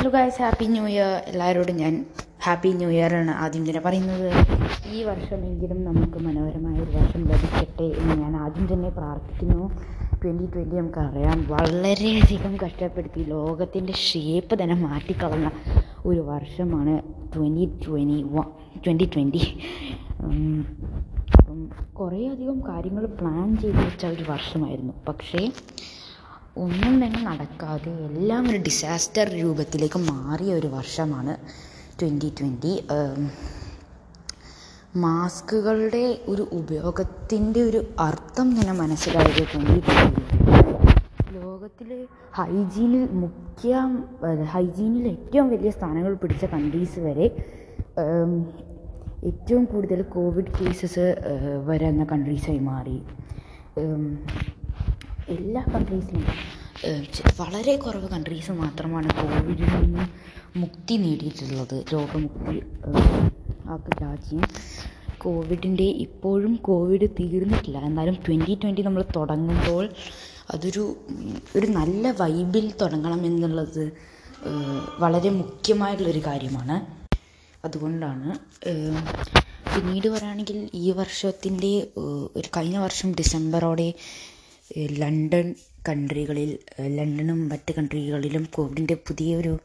Hello 0.00 0.10
guys 0.12 0.40
happy 0.42 0.66
new 0.72 0.82
year 0.90 1.10
എല്ലാവരോടും 1.30 1.76
ഞാൻ 1.80 1.94
happy 2.44 2.70
new 2.76 2.86
year 2.94 3.12
ആണ് 3.18 3.32
ആദ്യം 3.42 3.64
തന്നെ 3.66 3.80
പറയുന്നത്. 3.86 4.28
ഈ 4.94 4.98
വർഷമെങ്കിലും 5.08 5.78
നമുക്ക് 5.88 6.18
മനോഹരമായ 6.26 6.76
ഒരു 6.84 6.92
വർഷം 6.94 7.22
ലഭിക്കട്ടെ 7.30 7.88
എന്ന് 8.00 8.14
ഞാൻ 8.22 8.32
ആദ്യം 8.44 8.66
തന്നെ 8.72 8.90
പ്രാർത്ഥിക്കുന്നു. 8.98 9.66
ട്വന്റി 10.22 10.46
ട്വന്റി 10.54 10.76
നമുക്കറിയാം 10.80 11.38
വളരെയധികം 11.52 12.54
കഷ്ടപ്പെടുത്തി 12.64 13.24
ലോകത്തിന്റെ 13.32 13.96
ഷേപ്പ് 14.06 14.56
തന്നെ 14.62 14.78
മാറ്റിക്കളഞ്ഞ 14.86 15.50
ഒരു 16.10 16.22
വർഷമാണ് 16.30 16.94
twenty 17.34 17.66
twenty 17.84 18.18
one 18.36 18.48
twenty 18.86 19.08
twenty 19.16 19.44
അപ്പം 21.36 21.60
കുറേയധികം 22.00 22.58
കാര്യങ്ങൾ 22.70 23.06
പ്ലാൻ 23.20 23.48
ചെയ്ത് 23.64 23.80
വെച്ച 23.86 24.04
ഒരു 24.16 24.26
വർഷമായിരുന്നു. 24.32 24.94
പക്ഷേ 25.10 25.42
ഒന്നും 26.56 26.94
തന്നെ 27.02 27.20
നടക്കാതെ 27.22 27.90
എല്ലാം 28.06 28.44
ഒരു 28.48 28.58
ഡിസാസ്റ്റർ 28.58 29.26
രൂപത്തിലേക്ക് 29.42 29.98
മാറിയ 30.10 30.52
ഒരു 30.54 30.68
വർഷമാണ് 30.68 31.34
ട്വന്റി 32.00 32.30
ട്വന്റി 32.38 32.72
മാസ്കുകളുടെ 34.96 36.04
ഒരു 36.28 36.44
ഉപയോഗത്തിന്റെ 36.52 37.60
ഒരു 37.62 37.80
അർത്ഥം 37.98 38.48
തന്നെ 38.56 38.72
മനസ്സിലായത് 38.72 39.42
ട്വന്റി 39.52 39.80
ലോകത്തിലെ 41.36 41.98
ഹൈജീനിൽ 42.38 43.04
മുഖ്യ 43.22 43.72
ഹൈജീനിൽ 44.54 45.06
ഏറ്റവും 45.08 45.48
വലിയ 45.50 45.70
സ്ഥാനങ്ങൾ 45.70 46.14
പിടിച്ച 46.14 46.44
കൺട്രീസ് 46.44 47.00
വരെ 47.00 47.28
ഏറ്റവും 49.26 49.64
കൂടുതൽ 49.64 50.02
കോവിഡ് 50.02 50.52
കേസസ് 50.58 51.06
വരുന്ന 51.64 52.04
കൺട്രീസായി 52.04 52.58
മാറി. 52.58 52.98
എല്ലാ 55.34 55.62
കൺട്രീസിലും 55.74 56.24
വളരെ 57.40 57.76
കുറവ് 57.76 58.08
കൺട്രീസ് 58.08 58.52
മാത്രമാണ് 58.60 59.08
കോവിഡിൽ 59.18 59.68
നിന്ന് 59.74 60.04
മുക്തി 60.58 60.94
നേടിയിട്ടുള്ളത്. 60.94 61.84
രോഗമുക്തി 61.92 62.54
ആക്കി 63.70 63.92
രാജ്യം. 64.02 64.42
കോവിഡിന്റെ 65.18 65.86
ഇപ്പോഴും 66.04 66.56
കോവിഡ് 66.68 67.08
തീർന്നിട്ടില്ല. 67.20 67.78
എന്നാലും 67.88 68.16
ട്വന്റി 68.26 68.54
ട്വന്റി 68.62 68.82
നമ്മൾ 68.82 69.04
തുടങ്ങുമ്പോൾ 69.16 69.84
അതൊരു 70.50 70.84
ഒരു 71.56 71.66
നല്ല 71.78 72.10
വൈബിൽ 72.20 72.66
തുടങ്ങണം 72.80 73.20
എന്നുള്ളത് 73.26 73.84
വളരെ 74.98 75.30
മുഖ്യമായിട്ടുള്ളൊരു 75.40 76.22
കാര്യമാണ്. 76.26 76.76
അതുകൊണ്ടാണ് 77.64 78.28
പിന്നീട് 79.74 80.08
പറയുകയാണെങ്കിൽ 80.08 80.58
ഈ 80.74 80.90
വർഷത്തിന്റെ 80.90 81.72
ഒരു 82.36 82.48
കഴിഞ്ഞ 82.56 82.78
വർഷം 82.78 83.08
ഡിസംബറോടെ 83.12 83.88
ലണ്ടൻ 84.78 85.54
കൺട്രികളിൽ 85.88 86.58
ലണ്ടനും 86.80 87.48
മറ്റ് 87.48 87.72
കൺട്രികളിലും 87.74 88.48
കോവിഡിന്റെ 88.52 88.94
പുതിയൊരു 88.94 89.58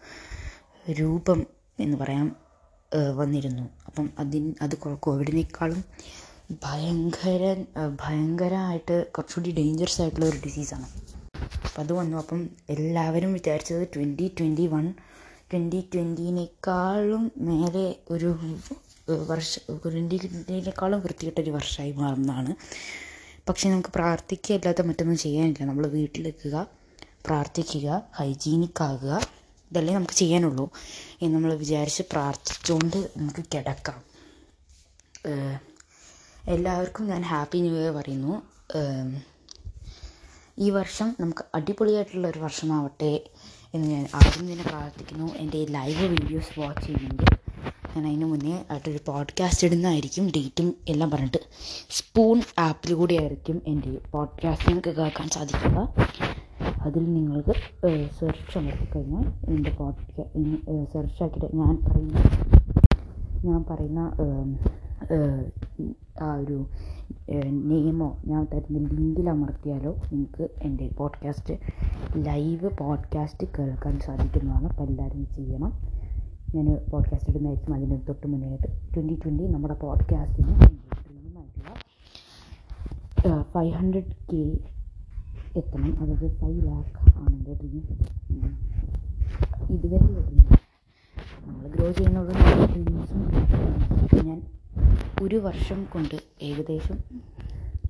രൂപം 1.00 1.46
എന്ന് 1.80 1.98
പറയാം 1.98 2.36
വന്നിരുന്നു. 3.16 3.70
അപ്പം 3.86 4.10
അതിന് 4.20 4.54
അത് 4.62 4.76
കോവിഡിനേക്കാളും 4.78 5.84
ഭയങ്കര 6.64 7.44
ഭയങ്കരമായിട്ട് 8.02 9.08
കുറച്ചുകൂടി 9.12 9.52
ഡേഞ്ചറസ് 9.52 10.02
ആയിട്ടുള്ള 10.02 10.26
ഒരു 10.26 10.38
ഡിസീസാണ് 10.46 10.88
അപ്പം 11.66 11.82
അത് 11.84 11.94
വന്നു. 11.94 12.18
അപ്പം 12.18 12.50
എല്ലാവരും 12.70 13.34
വിചാരിച്ചത് 13.34 13.88
ട്വന്റി 13.96 14.32
ട്വന്റി 14.40 14.68
വൺ 14.68 14.94
ട്വന്റി 15.52 15.90
ട്വന്റീനേക്കാളും 15.94 17.32
മേലെ 17.38 17.96
ഒരു 18.10 18.30
വർഷം 19.32 19.62
ട്വന്റി 19.86 20.18
ട്വന്റീനേക്കാളും 20.24 21.00
വൃത്തികെട്ടൊരു 21.00 21.52
വർഷമായി 21.52 21.92
മാറുന്നതാണ്. 21.92 22.56
പക്ഷേ 23.50 23.66
നമുക്ക് 23.70 23.92
പ്രാർത്ഥിക്കുക 23.96 24.56
അല്ലാതെ 24.58 24.84
മറ്റൊന്നും 24.90 25.18
ചെയ്യാനില്ല. 25.24 25.64
നമ്മൾ 25.70 25.86
വീട്ടിലെത്തുക 25.98 26.56
പ്രാർത്ഥിക്കുക 27.26 27.88
ഹൈജീനിക് 28.20 28.82
ആകുക 28.88 29.14
ഇതല്ലേ 29.72 29.94
നമുക്ക് 29.94 30.16
ചെയ്യാനുള്ളൂ 30.22 30.66
എന്ന് 31.22 31.34
നമ്മൾ 31.36 31.52
വിചാരിച്ച് 31.64 32.04
പ്രാർത്ഥിച്ചുകൊണ്ട് 32.12 32.98
നമുക്ക് 33.18 33.44
കിടക്കാം. 33.54 34.00
എല്ലാവർക്കും 36.56 37.06
ഞാൻ 37.12 37.22
ഹാപ്പി 37.32 37.60
ന്യൂ 37.66 37.76
ഇയർ 37.82 37.94
പറയുന്നു. 38.00 38.34
ഈ 40.66 40.68
വർഷം 40.80 41.08
നമുക്ക് 41.22 41.44
അടിപൊളിയായിട്ടുള്ള 41.58 42.28
ഒരു 42.34 42.40
വർഷമാവട്ടെ 42.40 43.14
എന്ന് 43.74 43.88
ഞാൻ 43.94 44.04
ആദ്യം 44.20 44.46
തന്നെ 44.52 44.66
പ്രാർത്ഥിക്കുന്നു. 44.74 45.28
എന്റെ 45.44 45.60
ലൈവ് 45.78 46.06
വീഡിയോസ് 46.14 46.54
വാച്ച് 46.60 46.86
ചെയ്യുന്നുണ്ട്. 46.88 47.26
ഞാൻ 47.96 48.08
അതിന് 48.08 48.26
മുന്നേ 48.26 48.66
ആയിട്ടൊരു 48.72 49.00
പോഡ്കാസ്റ്റ് 49.08 49.68
ഇടുന്നതായിരിക്കും 49.68 50.26
ഡേറ്റും 50.28 50.74
എല്ലാം 50.90 51.12
പറഞ്ഞിട്ട്. 51.12 51.38
സ്പൂൺ 51.90 52.42
ആപ്പിൽ 52.60 52.94
കൂടി 52.94 53.18
ആയിരിക്കും 53.20 53.62
എന്റെ 53.68 53.98
പോഡ്കാസ്റ്റ് 54.12 54.68
നിങ്ങൾക്ക് 54.70 54.96
കേൾക്കാൻ 54.98 55.30
സാധിക്കുക. 55.30 55.78
അതിൽ 56.82 57.14
നിങ്ങൾക്ക് 57.14 57.54
സെർച്ച് 58.20 58.58
കഴിഞ്ഞാൽ 58.96 59.50
എന്റെ 59.50 59.70
പോഡ്കാസ്റ്റ് 59.70 60.94
സെർച്ച് 60.94 61.24
ആക്കിയിട്ട് 61.24 61.56
ഞാൻ 61.56 61.80
പറയുന്ന 61.86 62.18
ഞാൻ 63.46 63.64
പറയുന്ന 63.70 64.00
ആ 66.22 66.34
ഒരു 66.36 66.66
നെയിമോ 67.50 68.18
ഞാൻ 68.28 68.48
തരുന്ന 68.54 68.90
ലിങ്കിൽ 68.90 69.30
അമർത്തിയാലോ 69.30 69.96
നിങ്ങൾക്ക് 70.14 70.50
എന്റെ 70.62 70.90
പോഡ്കാസ്റ്റ് 70.98 71.54
ലൈവ് 72.28 72.70
പോഡ്കാസ്റ്റ് 72.80 73.48
കേൾക്കാൻ 73.60 74.00
സാധിക്കുന്നതാണ്. 74.00 74.68
അപ്പോൾ 74.68 74.84
എല്ലാവരും 74.84 75.30
ചെയ്യണം. 75.36 75.74
ഞാൻ 76.54 76.76
പോഡ്കാസ്റ്റ് 76.92 77.30
ഇടുന്നതായിരിക്കും 77.30 77.76
അതിന് 77.76 78.08
തൊട്ട് 78.10 78.28
മുന്നേയായിട്ട് 78.28 78.68
ട്വന്റി 78.94 79.16
ട്വന്റി 79.24 79.44
നമ്മുടെ 79.48 79.74
പോഡ്കാസ്റ്റിന് 79.74 80.54
ഡ്രീമായിട്ടുള്ള 81.08 81.74
ഫൈവ് 83.44 83.72
ഹൺഡ്രഡ് 83.72 84.14
കെ 84.32 84.42
എത്തണം. 85.56 85.92
അതായത് 86.02 86.38
ഫൈവ് 86.40 86.68
ലാക്ക് 86.68 86.94
ആണ് 87.20 87.36
എന്റെ 87.36 87.54
ഡ്രീം 87.54 87.84
ഇതുവരെ 89.76 90.08
നമ്മൾ 91.46 91.68
ഗ്രോ 91.68 91.92
ചെയ്യുന്നത് 91.92 92.34
ഞാൻ 94.26 94.40
ഒരു 95.22 95.36
വർഷം 95.38 95.88
കൊണ്ട് 95.94 96.16
ഏകദേശം 96.42 96.98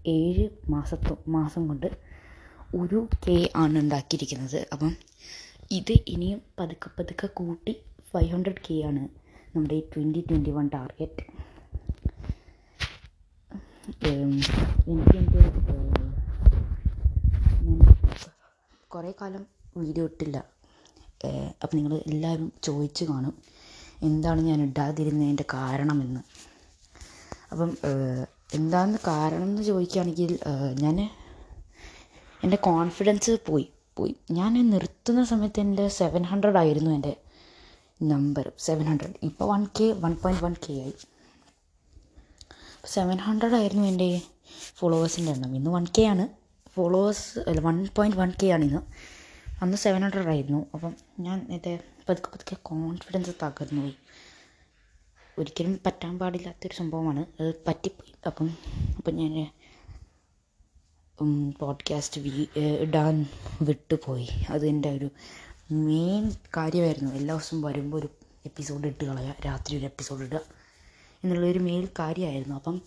ഏഴ് 0.07 0.49
മാസത്തോ 0.69 1.17
മാസം 1.27 1.67
കൊണ്ട് 1.67 1.87
ഒരു 2.75 2.99
കെ 3.27 3.49
ആണ് 3.55 3.79
ഉണ്ടാക്കിയിരിക്കുന്നത്. 3.79 4.67
അപ്പം 4.73 4.91
ഇത് 5.71 5.93
ഇനിയും 6.07 6.41
പതുക്കെ 6.59 6.89
പതുക്കെ 6.99 7.27
കൂട്ടി 7.27 7.73
ഫൈവ് 8.15 8.29
ഹൺഡ്രഡ് 8.33 8.63
കെ 8.67 8.75
ആണ് 8.89 9.03
നമ്മുടെ 9.55 9.75
ഈ 9.79 9.83
ട്വന്റി 9.93 10.23
ട്വന്റി 10.29 10.51
വൺ 10.57 10.67
ടാർഗറ്റ് 10.75 11.23
എനിക്ക് 14.91 15.17
എന്റെ 15.21 15.41
കുറേ 18.93 19.11
കാലം 19.19 19.43
വീഡിയോ 19.77 20.05
ഇട്ടില്ല. 20.05 20.37
അപ്പം 21.63 21.75
നിങ്ങൾ 21.77 21.93
എല്ലാവരും 22.11 22.47
ചോദിച്ചു 22.63 23.03
കാണും 23.05 23.33
എന്താണ് 24.03 24.41
ഞാൻ 24.41 24.59
ഇടാതിരുന്നതിന്റെ 24.67 25.45
കാരണമെന്ന്. 25.53 26.21
അപ്പം 27.51 27.71
എന്താണ് 28.53 28.97
കാരണം 29.07 29.47
എന്ന് 29.49 29.63
ചോദിക്കുകയാണെങ്കിൽ 29.63 30.31
ഞാൻ 30.83 30.97
എന്റെ 32.43 32.57
കോൺഫിഡൻസ് 32.69 33.35
പോയി 33.47 33.67
പോയി. 33.97 34.15
ഞാൻ 34.31 34.53
നിർത്തുന്ന 34.69 35.23
സമയത്ത് 35.31 35.59
എന്റെ 35.65 35.85
സെവൻ 35.99 36.23
ഹൺഡ്രഡ് 36.31 36.59
ആയിരുന്നു 36.63 36.91
എന്റെ 36.91 37.13
നമ്പർ 38.01 38.51
സെവൻ 38.59 38.85
ഹൺഡ്രഡ് 38.85 39.13
ഇപ്പോൾ 39.23 39.45
one 39.45 39.65
K 39.65 39.91
one 39.91 40.15
point 40.15 40.43
one 40.43 40.53
K 40.53 40.73
ആയി. 40.73 40.93
സെവൻ 42.85 43.17
ഹൺഡ്രഡ് 43.17 43.55
ആയിരുന്നു 43.55 43.87
എന്റെ 43.87 44.21
ഫോളോവേഴ്സിന്റെ 44.75 45.31
എണ്ണം. 45.31 45.55
ഇന്ന് 45.55 45.71
വൺ 45.71 45.85
കെ 45.97 46.01
ആണ്. 46.01 46.27
ഫോളോവേഴ്സ് 46.73 47.39
അല്ല 47.39 47.61
വൺ 47.61 47.87
പോയിന്റ് 47.95 48.17
വൺ 48.17 48.31
കെ 48.43 48.47
ആണ് 48.47 48.65
ഇന്ന്. 48.65 48.81
അന്ന് 49.61 49.77
സെവൻ 49.77 50.01
ഹൺഡ്രഡ് 50.01 50.27
ആയിരുന്നു. 50.27 50.65
അപ്പം 50.73 50.95
ഞാൻ 51.19 51.47
ഇത് 51.51 51.79
പതുക്കെ 52.09 52.27
പതുക്കെ 52.27 52.55
കോൺഫിഡൻസ് 52.55 53.29
തകർന്നു 53.43 53.81
പോയി. 53.81 53.95
ഒരിക്കലും 55.39 55.79
പറ്റാൻ 55.85 56.19
പാടില്ലാത്തൊരു 56.19 56.73
സംഭവമാണ്. 56.73 57.25
അത് 57.39 57.53
പറ്റിപ്പോയി. 57.67 58.13
അപ്പം 58.25 58.57
അപ്പം 58.97 59.15
ഞാൻ 59.15 59.51
പോഡ്കാസ്റ്റ് 61.59 62.21
വീ 62.21 62.45
ഇടാൻ 62.79 63.25
വിട്ടുപോയി. 63.61 64.29
അത് 64.49 64.87
ഒരു 64.87 65.09
മെയിൻ 65.71 66.31
കാര്യമായിരുന്നു. 66.57 67.11
എല്ലാ 67.11 67.35
ദിവസവും 67.35 67.61
വരുമ്പോൾ 67.61 67.97
ഒരു 67.97 68.09
എപ്പിസോഡ് 68.45 68.87
ഇട്ട് 68.87 69.03
കളയുക 69.05 69.35
രാത്രി 69.45 69.77
ഒരു 69.77 69.85
എപ്പിസോഡ് 69.85 70.23
ഇടുക 70.23 70.41
എന്നുള്ളൊരു 71.23 71.59
മെയിൻ 71.59 71.87
കാര്യമായിരുന്നു. 71.99 72.55
അപ്പം 72.55 72.81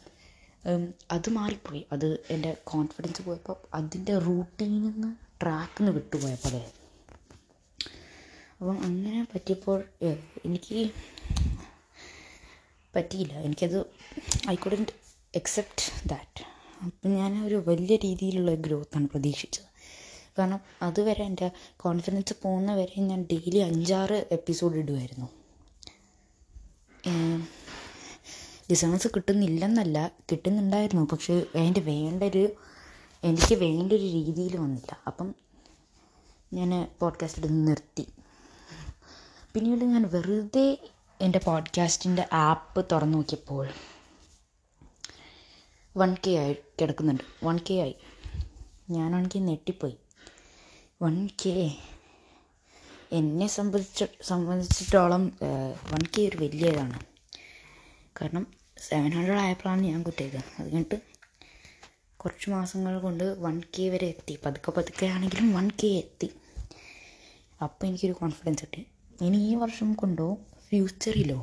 അത് 1.11 1.31
മാറിപ്പോയി. 1.31 1.87
അത് 1.93 2.06
എന്റെ 2.31 2.56
കോൺഫിഡൻസ് 2.64 3.23
പോയപ്പോൾ 3.23 3.56
അതിന്റെ 3.75 4.19
റൂട്ടീനിൽ 4.19 4.82
നിന്ന് 4.82 5.11
ട്രാക്ക് 5.43 5.79
നിന്ന് 5.81 5.93
വിട്ടുപോയപ്പോൾ 5.93 6.49
അതെ 6.49 6.70
അപ്പം 8.61 8.82
അങ്ങനെ 8.82 9.26
പറ്റിയപ്പോൾ 9.35 9.85
എനിക്ക് 10.44 10.91
പറ്റിയില്ല. 12.97 13.32
എനിക്കത് 13.32 13.79
ഐ 14.50 14.55
കുഡന്റ് 14.55 14.93
എക്സെപ്റ്റ് 15.35 16.08
ദാറ്റ് 16.08 16.44
അപ്പം 16.85 17.11
ഞാൻ 17.11 17.32
ഒരു 17.47 17.64
വലിയ 17.67 17.97
രീതിയിലുള്ള 17.97 18.55
ഗ്രോത്താണ് 18.55 19.08
പ്രതീക്ഷിച്ചത്. 19.08 19.68
കാരണം 20.38 20.61
അതുവരെ 20.82 21.25
എന്റെ 21.25 21.50
കോൺഫിഡൻസ് 21.76 22.35
പോകുന്ന 22.43 22.75
വരെ 22.75 23.00
ഞാൻ 23.00 23.23
ഡെയിലി 23.23 23.58
അഞ്ചാറ് 23.58 24.29
എപ്പിസോഡ് 24.32 24.76
ഇടുമായിരുന്നു 24.76 25.29
ലിസണേഴ്സ് 28.70 29.08
കിട്ടുന്നില്ലെന്നല്ല 29.08 30.11
കിട്ടുന്നുണ്ടായിരുന്നു. 30.32 31.06
പക്ഷേ 31.12 31.35
അതിന്റെ 31.35 31.81
വേണ്ട 31.81 32.23
ഒരു 32.23 32.49
എനിക്ക് 33.25 33.55
വേണ്ട 33.55 33.93
ഒരു 33.93 34.02
രീതിയിൽ 34.02 34.56
വന്നില്ല. 34.56 35.00
അപ്പം 35.06 35.35
ഞാൻ 36.52 36.90
പോഡ്കാസ്റ്റ് 37.00 37.40
ഇടുന്നത് 37.40 37.69
നിർത്തി. 37.69 38.06
പിന്നീട് 39.55 39.85
ഞാൻ 39.85 40.02
വെറുതെ 40.12 40.79
എന്റെ 41.20 41.38
പോഡ്കാസ്റ്റിന്റെ 41.38 42.29
ആപ്പ് 42.32 42.87
തുറന്നു 42.93 43.19
നോക്കിയപ്പോൾ 43.19 43.69
വൺ 45.96 46.17
കെ 46.26 46.31
ആയി 46.31 46.56
കിടക്കുന്നുണ്ട്. 46.81 47.25
വൺ 47.44 47.58
കെ 47.70 47.75
ആയി. 47.75 47.96
ഞാനാണെങ്കിൽ 48.90 49.44
നെട്ടിപ്പോയി 49.44 49.96
വൺ 51.00 51.17
കെ. 51.41 51.53
എന്നെ 53.12 53.47
സംബന്ധിച്ച 53.47 54.05
സംബന്ധിച്ചിടത്തോളം 54.29 55.25
വൺ 55.91 56.03
കെ 56.15 56.23
ഒരു 56.29 56.37
വലിയ 56.37 56.71
ഇതാണ് 56.73 56.99
കാരണം 58.21 58.45
സെവൻ 58.87 59.11
ഹൺഡ്രഡ് 59.17 59.41
ആയപ്പോഴാണ് 59.45 59.83
ഞാൻ 59.91 60.00
കുത്തിയത്. 60.03 60.37
അത് 60.37 60.65
കഴിഞ്ഞിട്ട് 60.65 60.97
കുറച്ച് 62.17 62.50
മാസങ്ങൾ 62.50 62.95
കൊണ്ട് 63.00 63.25
വൺ 63.45 63.56
കെ 63.75 63.85
വരെ 63.89 64.06
എത്തി. 64.06 64.39
പതുക്കെ 64.47 64.71
പതുക്കെ 64.71 65.06
ആണെങ്കിലും 65.06 65.53
വൺ 65.53 65.69
കെ 65.83 65.91
എത്തി. 66.03 66.29
അപ്പോൾ 67.62 67.87
എനിക്കൊരു 67.87 68.17
കോൺഫിഡൻസ് 68.23 68.65
കിട്ടി. 68.65 68.83
ഇനി 69.27 69.39
ഈ 69.50 69.55
വർഷം 69.55 69.93
കൊണ്ടോ 69.93 70.29
ഫ്യൂച്ചറിലോ 70.69 71.39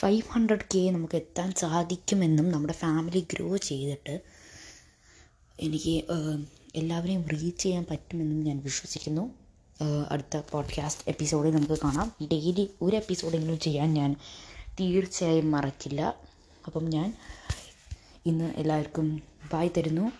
ഫൈവ് 0.00 0.22
ഹൺഡ്രഡ് 0.34 0.68
കെ 0.74 0.90
നമുക്ക് 0.90 1.16
എത്താൻ 1.22 1.50
സാധിക്കുമെന്നും 1.64 2.48
നമ്മുടെ 2.50 2.76
ഫാമിലി 2.84 3.26
ഗ്രോ 3.32 3.48
ചെയ്തിട്ട് 3.70 4.16
എനിക്ക് 5.60 5.96
എല്ലാവരെയും 6.76 7.24
റീച്ച് 7.28 7.62
ചെയ്യാൻ 7.62 7.86
പറ്റുമെന്ന് 7.90 8.46
ഞാൻ 8.46 8.60
വിശ്വസിക്കുന്നു. 8.64 9.34
അടുത്ത 10.10 10.42
പോഡ്കാസ്റ്റ് 10.50 11.08
എപ്പിസോഡിൽ 11.08 11.50
നമുക്ക് 11.50 11.82
കാണാം. 11.84 12.12
ഡെയിലി 12.22 12.70
ഒരു 12.82 12.96
എപ്പിസോഡെങ്കിലും 12.96 13.58
ചെയ്യാൻ 13.58 13.94
ഞാൻ 13.94 14.16
തീർച്ചയായും 14.80 15.50
മറക്കില്ല. 15.50 16.16
അപ്പം 16.66 16.90
ഞാൻ 16.90 17.16
ഇന്ന് 18.26 18.44
എല്ലാവർക്കും 18.44 19.22
ബായ് 19.52 19.70
തരുന്നു. 19.76 20.12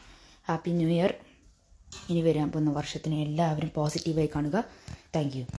ഹാപ്പി 0.48 0.70
ന്യൂ 0.70 0.88
ഇയർ 0.88 1.14
ഇനി 2.10 2.22
വരാൻ 2.22 2.52
പോകുന്ന 2.52 2.70
വർഷത്തിന് 2.70 3.14
എല്ലാവരും 3.14 3.70
പോസിറ്റീവായി 3.74 4.28
കാണുക. 4.34 4.64
Thank 5.16 5.36
you 5.36 5.46